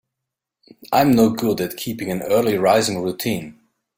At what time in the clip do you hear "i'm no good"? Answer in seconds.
0.91-1.61